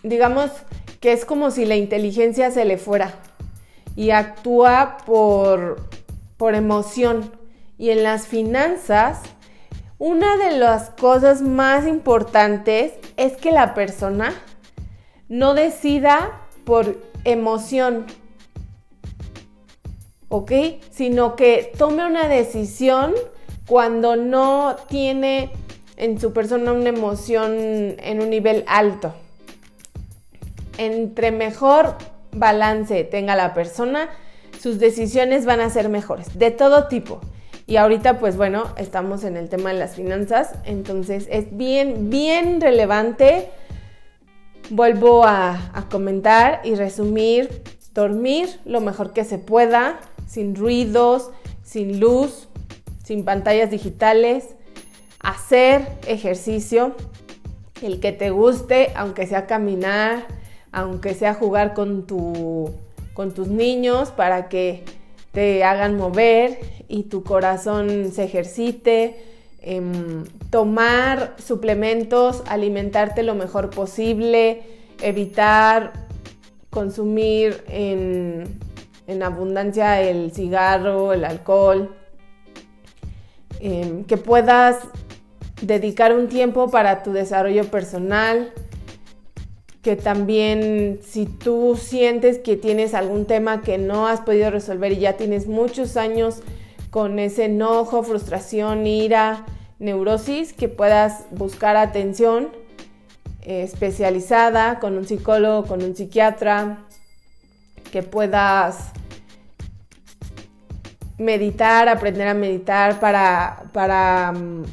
digamos 0.03 0.51
que 0.99 1.11
es 1.11 1.25
como 1.25 1.49
si 1.49 1.65
la 1.65 1.75
inteligencia 1.75 2.51
se 2.51 2.65
le 2.65 2.77
fuera 2.77 3.15
y 3.95 4.11
actúa 4.11 4.97
por, 5.07 5.77
por 6.37 6.53
emoción. 6.53 7.31
Y 7.79 7.89
en 7.89 8.03
las 8.03 8.27
finanzas, 8.27 9.21
una 9.97 10.37
de 10.37 10.57
las 10.57 10.89
cosas 10.89 11.41
más 11.41 11.87
importantes 11.87 12.93
es 13.15 13.37
que 13.37 13.51
la 13.51 13.73
persona 13.73 14.33
no 15.29 15.53
decida 15.53 16.41
por 16.65 16.97
emoción, 17.23 18.05
¿ok? 20.29 20.51
Sino 20.91 21.35
que 21.35 21.71
tome 21.77 22.05
una 22.05 22.27
decisión 22.27 23.13
cuando 23.67 24.15
no 24.15 24.75
tiene 24.89 25.51
en 25.97 26.19
su 26.19 26.33
persona 26.33 26.73
una 26.73 26.89
emoción 26.89 27.55
en 27.57 28.21
un 28.21 28.29
nivel 28.29 28.65
alto. 28.67 29.13
Entre 30.77 31.31
mejor 31.31 31.95
balance 32.31 33.05
tenga 33.05 33.35
la 33.35 33.53
persona, 33.53 34.09
sus 34.59 34.77
decisiones 34.77 35.45
van 35.45 35.61
a 35.61 35.69
ser 35.69 35.87
mejores, 35.87 36.37
de 36.37 36.51
todo 36.51 36.87
tipo. 36.87 37.21
Y 37.67 37.77
ahorita, 37.77 38.19
pues 38.19 38.37
bueno, 38.37 38.65
estamos 38.77 39.23
en 39.23 39.37
el 39.37 39.49
tema 39.49 39.73
de 39.73 39.79
las 39.79 39.95
finanzas, 39.95 40.53
entonces 40.65 41.27
es 41.31 41.57
bien, 41.57 42.11
bien 42.11 42.61
relevante. 42.61 43.49
Vuelvo 44.69 45.23
a, 45.25 45.87
comentar 45.89 46.61
y 46.63 46.75
resumir, 46.75 47.63
dormir 47.93 48.49
lo 48.65 48.81
mejor 48.81 49.13
que 49.13 49.23
se 49.23 49.39
pueda, 49.39 49.99
sin 50.27 50.55
ruidos, 50.55 51.31
sin 51.63 51.99
luz, 51.99 52.49
sin 53.03 53.25
pantallas 53.25 53.71
digitales, 53.71 54.55
hacer 55.19 55.87
ejercicio, 56.07 56.95
el 57.81 57.99
que 57.99 58.11
te 58.11 58.29
guste, 58.29 58.91
aunque 58.95 59.25
sea 59.25 59.47
caminar, 59.47 60.27
aunque 60.71 61.15
sea 61.15 61.33
jugar 61.33 61.73
con, 61.73 62.05
tu, 62.05 62.71
con 63.13 63.33
tus 63.33 63.47
niños 63.47 64.11
para 64.11 64.49
que 64.49 64.83
te 65.35 65.65
hagan 65.65 65.97
mover 65.97 66.59
y 66.87 67.03
tu 67.03 67.23
corazón 67.23 68.11
se 68.13 68.23
ejercite, 68.23 69.17
em, 69.61 70.23
tomar 70.49 71.35
suplementos, 71.37 72.41
alimentarte 72.47 73.21
lo 73.21 73.35
mejor 73.35 73.69
posible, 73.69 74.63
evitar 75.01 75.91
consumir 76.69 77.63
en, 77.67 78.61
abundancia 79.21 80.01
el 80.01 80.31
cigarro, 80.31 81.11
el 81.11 81.25
alcohol, 81.25 81.95
em, 83.59 84.05
que 84.05 84.17
puedas 84.17 84.77
dedicar 85.61 86.15
un 86.15 86.27
tiempo 86.27 86.69
para 86.71 87.03
tu 87.03 87.11
desarrollo 87.11 87.65
personal, 87.65 88.53
que 89.85 89.95
también 89.95 90.99
si 91.03 91.27
tú 91.27 91.77
sientes 91.79 92.39
que 92.39 92.57
tienes 92.57 92.95
algún 92.95 93.27
tema 93.27 93.61
que 93.61 93.77
no 93.77 94.07
has 94.07 94.19
podido 94.21 94.49
resolver 94.49 94.91
y 94.91 94.97
ya 94.97 95.13
tienes 95.13 95.45
muchos 95.45 95.95
años 95.95 96.41
con 96.89 97.19
ese 97.19 97.45
enojo, 97.45 98.01
frustración, 98.01 98.87
ira, 98.87 99.45
neurosis, 99.77 100.53
que 100.53 100.69
puedas 100.69 101.25
buscar 101.29 101.77
atención 101.77 102.49
eh, 103.43 103.61
especializada 103.61 104.79
con 104.79 104.97
un 104.97 105.05
psicólogo, 105.05 105.67
con 105.67 105.83
un 105.83 105.95
psiquiatra, 105.95 106.79
que 107.91 108.01
puedas 108.01 108.91
meditar, 111.19 111.89
aprender 111.89 112.27
a 112.27 112.33
meditar 112.33 112.99
para, 112.99 113.65
para 113.71 114.31
mm, 114.31 114.63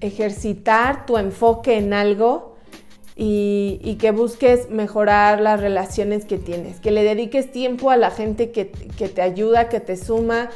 ejercitar 0.00 1.04
tu 1.04 1.18
enfoque 1.18 1.78
en 1.78 1.94
algo 1.94 2.51
y, 3.14 3.96
que 4.00 4.10
busques 4.10 4.70
mejorar 4.70 5.40
las 5.40 5.60
relaciones 5.60 6.24
que 6.24 6.38
tienes, 6.38 6.80
que 6.80 6.90
le 6.90 7.02
dediques 7.04 7.52
tiempo 7.52 7.90
a 7.90 7.96
la 7.96 8.10
gente 8.10 8.50
que, 8.50 8.64
te 8.64 9.22
ayuda, 9.22 9.68
que 9.68 9.80
te 9.80 9.96
suma, 9.96 10.50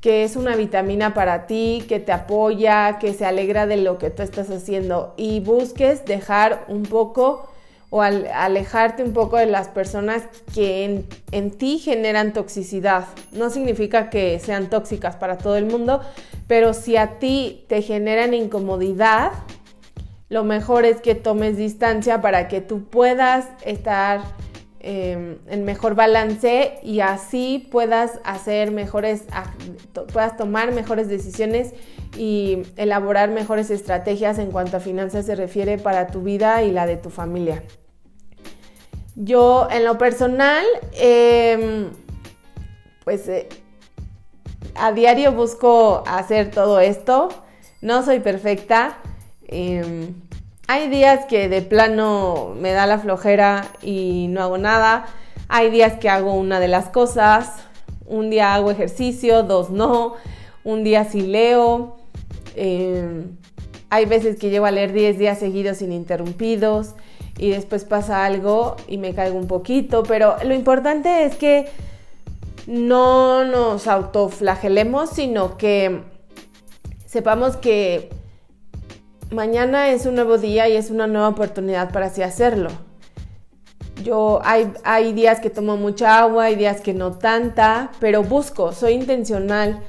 que 0.00 0.24
es 0.24 0.36
una 0.36 0.54
vitamina 0.54 1.14
para 1.14 1.46
ti, 1.46 1.84
que 1.88 1.98
te 1.98 2.12
apoya, 2.12 2.98
que 3.00 3.12
se 3.12 3.26
alegra 3.26 3.66
de 3.66 3.78
lo 3.78 3.98
que 3.98 4.10
tú 4.10 4.22
estás 4.22 4.50
haciendo 4.50 5.14
y 5.16 5.40
busques 5.40 6.04
dejar 6.04 6.64
un 6.68 6.84
poco 6.84 7.48
o 7.90 8.02
alejarte 8.02 9.02
un 9.02 9.12
poco 9.12 9.36
de 9.36 9.46
las 9.46 9.68
personas 9.68 10.22
que 10.54 11.04
en, 11.32 11.50
ti 11.52 11.78
generan 11.78 12.32
toxicidad. 12.32 13.06
No 13.32 13.50
significa 13.50 14.10
que 14.10 14.38
sean 14.38 14.68
tóxicas 14.68 15.16
para 15.16 15.38
todo 15.38 15.56
el 15.56 15.66
mundo, 15.66 16.00
pero 16.46 16.74
si 16.74 16.96
a 16.96 17.18
ti 17.18 17.64
te 17.68 17.82
generan 17.82 18.34
incomodidad, 18.34 19.32
lo 20.28 20.44
mejor 20.44 20.84
es 20.84 21.00
que 21.00 21.14
tomes 21.14 21.56
distancia 21.56 22.20
para 22.20 22.48
que 22.48 22.60
tú 22.60 22.84
puedas 22.84 23.46
estar 23.64 24.22
em, 24.80 25.38
en 25.46 25.64
mejor 25.64 25.94
balance 25.94 26.78
y 26.82 27.00
así 27.00 27.68
puedas 27.70 28.20
hacer 28.24 28.72
mejores, 28.72 29.24
puedas 30.12 30.36
tomar 30.36 30.72
mejores 30.72 31.08
decisiones 31.08 31.74
y 32.16 32.62
elaborar 32.76 33.30
mejores 33.30 33.70
estrategias 33.70 34.38
en 34.38 34.50
cuanto 34.50 34.78
a 34.78 34.80
finanzas 34.80 35.26
se 35.26 35.36
refiere 35.36 35.78
para 35.78 36.08
tu 36.08 36.22
vida 36.22 36.62
y 36.62 36.72
la 36.72 36.86
de 36.86 36.96
tu 36.96 37.10
familia. 37.10 37.62
Yo 39.14 39.68
en 39.70 39.84
lo 39.84 39.96
personal, 39.96 40.64
em, 40.92 41.90
pues 43.04 43.28
eh, 43.28 43.48
a 44.74 44.92
diario 44.92 45.32
busco 45.32 46.02
hacer 46.06 46.50
todo 46.50 46.80
esto. 46.80 47.28
No 47.80 48.04
soy 48.04 48.20
perfecta. 48.20 48.98
Em, 49.48 50.14
hay 50.68 50.88
días 50.88 51.26
que 51.26 51.48
de 51.48 51.62
plano 51.62 52.54
me 52.60 52.72
da 52.72 52.86
la 52.86 52.98
flojera 52.98 53.66
y 53.82 54.26
no 54.28 54.42
hago 54.42 54.58
nada. 54.58 55.06
Hay 55.48 55.70
días 55.70 55.94
que 55.94 56.08
hago 56.08 56.34
una 56.34 56.60
de 56.60 56.68
las 56.68 56.88
cosas. 56.88 57.52
Un 58.06 58.30
día 58.30 58.54
hago 58.54 58.70
ejercicio, 58.70 59.42
dos 59.42 59.70
no. 59.70 60.14
Un 60.64 60.84
día 60.84 61.04
sí 61.04 61.22
leo. 61.22 61.96
Em, 62.56 63.36
hay 63.90 64.04
veces 64.06 64.36
que 64.38 64.50
llevo 64.50 64.66
a 64.66 64.70
leer 64.70 64.92
10 64.92 65.18
días 65.18 65.38
seguidos 65.38 65.80
ininterrumpidos 65.80 66.94
y 67.38 67.50
después 67.50 67.84
pasa 67.84 68.24
algo 68.24 68.76
y 68.88 68.98
me 68.98 69.14
caigo 69.14 69.38
un 69.38 69.46
poquito, 69.46 70.02
pero 70.02 70.36
lo 70.44 70.54
importante 70.54 71.24
es 71.24 71.36
que 71.36 71.66
no 72.66 73.44
nos 73.44 73.86
autoflagelemos, 73.86 75.10
sino 75.10 75.56
que 75.56 76.02
sepamos 77.04 77.56
que 77.56 78.10
mañana 79.30 79.90
es 79.90 80.06
un 80.06 80.14
nuevo 80.14 80.38
día 80.38 80.68
y 80.68 80.76
es 80.76 80.90
una 80.90 81.06
nueva 81.06 81.28
oportunidad 81.28 81.92
para 81.92 82.06
así 82.06 82.22
hacerlo. 82.22 82.70
Yo 84.02 84.40
hay, 84.44 84.72
hay 84.84 85.12
días 85.12 85.40
que 85.40 85.50
tomo 85.50 85.76
mucha 85.76 86.18
agua, 86.18 86.44
hay 86.44 86.56
días 86.56 86.80
que 86.80 86.94
no 86.94 87.12
tanta, 87.12 87.90
pero 87.98 88.22
busco, 88.22 88.72
soy 88.72 88.92
intencional 88.92 89.80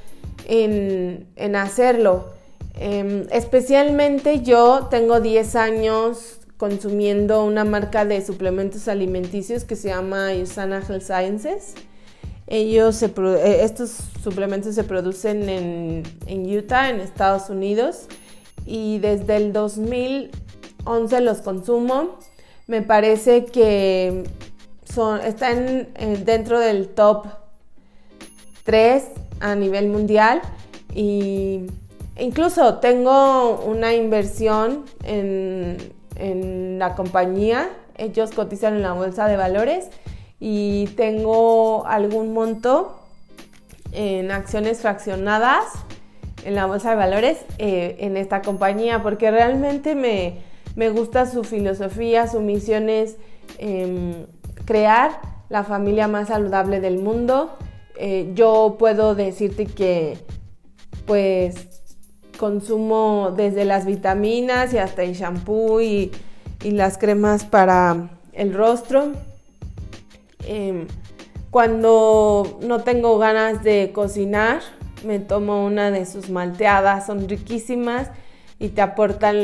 en, 0.46 1.28
en 1.36 1.56
hacerlo. 1.56 2.38
Em, 2.80 3.26
especialmente 3.32 4.42
yo 4.42 4.88
tengo 4.90 5.20
10 5.20 5.56
años 5.56 6.40
consumiendo 6.58 7.44
una 7.44 7.64
marca 7.64 8.06
de 8.06 8.24
suplementos 8.26 8.88
alimenticios 8.88 9.64
que 9.64 9.76
se 9.76 9.90
llama 9.90 10.30
Usana 10.42 10.84
Health 10.88 11.04
Sciences. 11.04 11.74
Ellos 12.48 13.02
eh, 13.04 13.60
estos 13.64 13.98
suplementos 14.24 14.76
se 14.76 14.84
producen 14.84 15.50
en, 15.50 16.04
en, 16.28 16.58
Utah, 16.58 16.90
en 16.90 17.00
Estados 17.00 17.50
Unidos, 17.50 18.08
y 18.68 19.00
desde 19.00 19.38
el 19.38 19.54
2011 19.54 21.22
los 21.22 21.40
consumo. 21.40 22.20
Me 22.68 22.82
parece 22.82 23.46
que 23.46 24.26
son, 24.84 25.22
están 25.22 25.88
dentro 26.26 26.60
del 26.60 26.90
top 26.90 27.28
3 28.66 29.06
a 29.40 29.56
nivel 29.56 29.88
mundial 29.88 30.42
y 30.94 31.62
incluso 32.20 32.80
tengo 32.80 33.62
una 33.62 33.96
inversión 33.96 34.84
en, 35.04 35.78
en 36.16 36.78
la 36.78 36.94
compañía. 36.96 37.70
Ellos 37.96 38.32
cotizan 38.32 38.76
en 38.76 38.82
la 38.82 38.92
bolsa 38.92 39.28
de 39.28 39.38
valores 39.38 39.88
y 40.40 40.88
tengo 40.98 41.88
algún 41.88 42.34
monto 42.34 43.00
en 43.94 44.32
acciones 44.32 44.82
fraccionadas 44.82 45.64
en 46.48 46.56
la 46.56 46.66
bolsa 46.66 46.92
de 46.92 46.96
valores 46.96 47.40
eh, 47.58 47.98
en 48.00 48.16
esta 48.16 48.42
compañía 48.42 49.04
porque 49.04 49.30
realmente 49.32 49.96
me, 49.96 50.90
gusta 50.92 51.26
su 51.26 51.44
filosofía, 51.44 52.26
su 52.28 52.40
misión 52.40 52.88
es 52.88 53.18
em, 53.58 54.26
crear 54.64 55.20
la 55.50 55.66
familia 55.66 56.08
más 56.08 56.30
saludable 56.30 56.80
del 56.80 57.00
mundo. 57.00 57.58
Eh, 57.98 58.32
yo 58.34 58.78
puedo 58.80 59.14
decirte 59.14 59.66
que 59.66 60.20
pues 61.06 61.68
consumo 62.40 63.34
desde 63.36 63.66
las 63.66 63.86
vitaminas 63.86 64.74
y 64.74 64.78
hasta 64.78 65.04
el 65.04 65.16
shampoo 65.16 65.82
y 65.82 66.12
las 66.64 66.98
cremas 66.98 67.44
para 67.44 68.10
el 68.32 68.54
rostro. 68.54 69.12
Em, 70.46 70.88
cuando 71.52 72.58
no 72.62 72.84
tengo 72.84 73.18
ganas 73.18 73.66
de 73.66 73.92
cocinar, 73.94 74.62
me 75.04 75.20
tomo 75.20 75.66
una 75.66 75.92
de 75.92 76.06
sus 76.06 76.30
malteadas, 76.30 77.06
son 77.06 77.28
riquísimas 77.28 78.10
y 78.60 78.70
te 78.70 78.82
aportan 78.82 79.36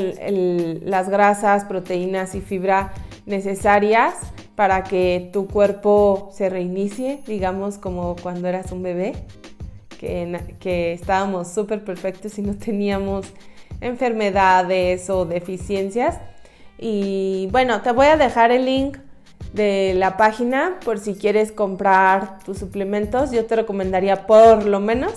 las 0.84 1.10
grasas, 1.10 1.66
proteínas 1.66 2.36
y 2.36 2.42
fibra 2.42 2.94
necesarias 3.26 4.16
para 4.56 4.84
que 4.84 5.30
tu 5.32 5.48
cuerpo 5.48 6.30
se 6.34 6.50
reinicie, 6.50 7.20
digamos 7.28 7.78
como 7.78 8.16
cuando 8.16 8.48
eras 8.48 8.72
un 8.72 8.84
bebé, 8.84 9.14
que, 10.00 10.40
que 10.60 10.94
estábamos 10.94 11.52
súper 11.52 11.84
perfectos 11.84 12.38
y 12.38 12.42
no 12.42 12.56
teníamos 12.56 13.28
enfermedades 13.82 15.10
o 15.10 15.26
deficiencias. 15.26 16.20
Y 16.78 17.48
bueno, 17.52 17.82
te 17.82 17.92
voy 17.92 18.08
a 18.08 18.18
dejar 18.18 18.52
el 18.52 18.66
link 18.66 18.98
de 19.54 19.94
la 19.96 20.18
página 20.18 20.80
por 20.84 21.00
si 21.00 21.16
quieres 21.16 21.52
comprar 21.52 22.40
tus 22.44 22.58
suplementos. 22.58 23.32
Yo 23.32 23.46
te 23.46 23.56
recomendaría 23.56 24.26
por 24.26 24.66
lo 24.66 24.80
menos 24.80 25.14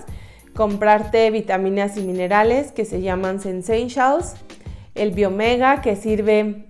comprarte 0.57 1.31
vitaminas 1.31 1.97
y 1.97 2.01
minerales 2.01 2.73
que 2.73 2.85
se 2.85 3.03
llaman 3.03 3.41
Sensatials, 3.41 4.35
el 4.97 5.13
Biomega 5.13 5.83
que 5.83 5.95
sirve 5.95 6.65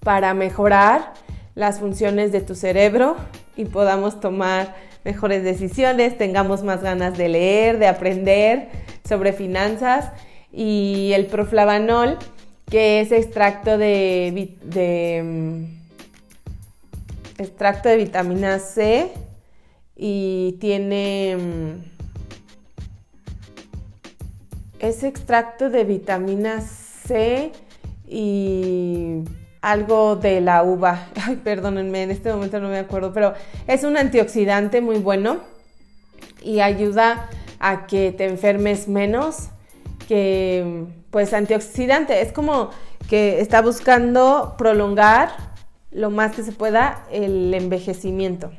para 0.00 0.34
mejorar 0.34 1.14
las 1.56 1.80
funciones 1.80 2.30
de 2.30 2.40
tu 2.40 2.54
cerebro 2.54 3.16
y 3.56 3.64
podamos 3.64 4.20
tomar 4.20 4.76
mejores 5.04 5.42
decisiones, 5.42 6.16
tengamos 6.16 6.62
más 6.62 6.82
ganas 6.82 7.18
de 7.18 7.28
leer, 7.28 7.78
de 7.78 7.88
aprender 7.88 8.68
sobre 9.08 9.32
finanzas. 9.32 10.12
Y 10.52 11.10
el 11.14 11.26
proflavanol 11.26 12.18
que 12.70 13.00
es 13.00 13.10
extracto 13.10 13.78
de, 13.78 14.56
de 14.62 15.22
mm, 15.24 15.64
extracto 17.40 17.88
de 17.88 17.96
vitamina 17.96 18.58
C 18.58 19.10
y 19.96 20.58
tiene... 20.60 21.96
Es 24.78 25.02
extracto 25.02 25.70
de 25.70 25.84
vitamina 25.84 26.60
C 26.60 27.52
y 28.06 29.24
algo 29.60 30.16
de 30.16 30.40
la 30.40 30.62
uva. 30.62 31.08
Ay, 31.26 31.36
perdónenme, 31.36 32.02
en 32.04 32.10
este 32.10 32.32
momento 32.32 32.60
no 32.60 32.68
me 32.68 32.78
acuerdo, 32.78 33.12
pero 33.12 33.34
es 33.66 33.84
un 33.84 33.96
antioxidante 33.96 34.80
muy 34.80 34.98
bueno 34.98 35.38
y 36.42 36.60
ayuda 36.60 37.28
a 37.58 37.86
que 37.86 38.12
te 38.12 38.26
enfermes 38.26 38.88
menos 38.88 39.48
que 40.06 40.84
pues 41.10 41.32
antioxidante. 41.32 42.20
Es 42.22 42.32
como 42.32 42.70
que 43.08 43.40
está 43.40 43.62
buscando 43.62 44.54
prolongar 44.58 45.30
lo 45.90 46.10
más 46.10 46.34
que 46.36 46.42
se 46.42 46.52
pueda 46.52 47.04
el 47.10 47.52
envejecimiento. 47.54 48.50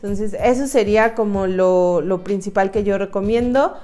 Entonces, 0.00 0.36
eso 0.40 0.68
sería 0.68 1.14
como 1.16 1.48
lo, 1.48 2.20
principal 2.22 2.70
que 2.70 2.84
yo 2.84 2.98
recomiendo. 2.98 3.74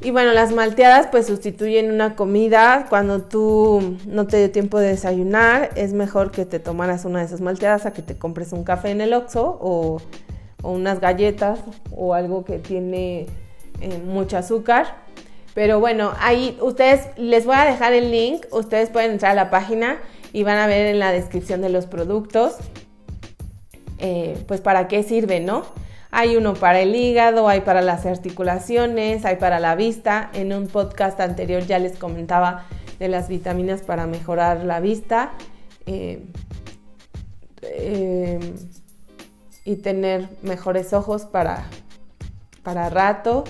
Y 0.00 0.12
bueno, 0.12 0.32
las 0.32 0.52
malteadas 0.52 1.08
pues 1.08 1.26
sustituyen 1.26 1.90
una 1.90 2.14
comida. 2.14 2.86
Cuando 2.88 3.22
tú 3.22 3.96
no 4.06 4.28
te 4.28 4.38
dio 4.38 4.50
tiempo 4.52 4.78
de 4.78 4.88
desayunar, 4.88 5.70
es 5.74 5.92
mejor 5.92 6.30
que 6.30 6.44
te 6.44 6.60
tomaras 6.60 7.04
una 7.04 7.18
de 7.18 7.24
esas 7.24 7.40
malteadas 7.40 7.84
a 7.84 7.92
que 7.92 8.02
te 8.02 8.16
compres 8.16 8.52
un 8.52 8.62
café 8.62 8.90
en 8.90 9.00
el 9.00 9.12
Oxxo 9.12 9.58
o, 9.60 10.00
unas 10.62 11.00
galletas 11.00 11.60
o 11.90 12.14
algo 12.14 12.44
que 12.44 12.58
tiene 12.58 13.26
eh, 13.80 14.02
mucho 14.06 14.36
azúcar. 14.36 14.86
Pero 15.54 15.80
bueno, 15.80 16.12
ahí 16.20 16.56
ustedes 16.60 17.08
les 17.16 17.44
voy 17.44 17.56
a 17.56 17.64
dejar 17.64 17.92
el 17.92 18.12
link. 18.12 18.46
Ustedes 18.52 18.90
pueden 18.90 19.12
entrar 19.12 19.32
a 19.32 19.34
la 19.34 19.50
página 19.50 19.98
y 20.32 20.44
van 20.44 20.58
a 20.58 20.68
ver 20.68 20.86
en 20.86 21.00
la 21.00 21.10
descripción 21.10 21.60
de 21.60 21.70
los 21.70 21.86
productos, 21.86 22.56
eh, 23.98 24.38
pues 24.46 24.60
para 24.60 24.86
qué 24.86 25.02
sirve, 25.02 25.40
¿no? 25.40 25.64
Hay 26.10 26.36
uno 26.36 26.54
para 26.54 26.80
el 26.80 26.94
hígado, 26.94 27.48
hay 27.48 27.60
para 27.60 27.82
las 27.82 28.06
articulaciones, 28.06 29.24
hay 29.24 29.36
para 29.36 29.60
la 29.60 29.74
vista. 29.74 30.30
En 30.32 30.52
un 30.52 30.66
podcast 30.66 31.20
anterior 31.20 31.64
ya 31.66 31.78
les 31.78 31.98
comentaba 31.98 32.64
de 32.98 33.08
las 33.08 33.28
vitaminas 33.28 33.82
para 33.82 34.06
mejorar 34.06 34.64
la 34.64 34.80
vista 34.80 35.32
eh, 35.86 36.24
eh, 37.62 38.40
y 39.64 39.76
tener 39.76 40.28
mejores 40.42 40.92
ojos 40.92 41.26
para, 41.26 41.66
para 42.62 42.88
rato. 42.88 43.44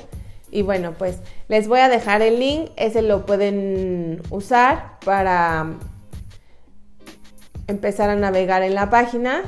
Y 0.51 0.63
bueno, 0.63 0.95
pues 0.99 1.19
les 1.49 1.69
voy 1.69 1.81
a 1.81 1.89
dejar 1.89 2.23
el 2.23 2.41
link, 2.41 2.71
ese 2.77 3.03
lo 3.03 3.25
pueden 3.25 4.23
usar 4.31 4.99
para 5.05 5.75
empezar 7.67 8.11
a 8.11 8.17
navegar 8.17 8.63
en 8.63 8.75
la 8.75 8.91
página 8.91 9.43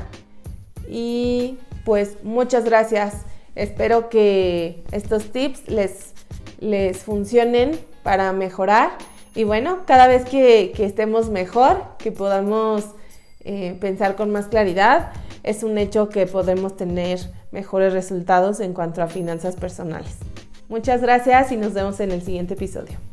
y 0.87 1.57
pues 1.85 2.17
muchas 2.23 2.65
gracias. 2.65 3.13
Espero 3.55 4.09
que 4.09 4.83
estos 4.91 5.31
tips 5.31 5.67
les, 5.67 6.13
les 6.59 6.97
funcionen 6.99 7.79
para 8.03 8.31
mejorar 8.33 8.91
y 9.33 9.45
bueno, 9.45 9.79
cada 9.85 10.07
vez 10.07 10.25
que, 10.25 10.73
estemos 10.77 11.29
mejor, 11.29 11.83
que 11.97 12.11
podamos 12.11 12.85
eh, 13.41 13.77
pensar 13.79 14.15
con 14.15 14.31
más 14.31 14.47
claridad, 14.47 15.13
es 15.43 15.63
un 15.63 15.77
hecho 15.77 16.09
que 16.09 16.27
podemos 16.27 16.75
tener 16.75 17.19
mejores 17.51 17.93
resultados 17.93 18.59
en 18.59 18.73
cuanto 18.73 19.01
a 19.01 19.07
finanzas 19.07 19.55
personales. 19.55 20.17
Muchas 20.67 21.01
gracias 21.01 21.51
y 21.51 21.57
nos 21.57 21.73
vemos 21.73 21.99
en 21.99 22.11
el 22.11 22.21
siguiente 22.21 22.55
episodio. 22.55 23.10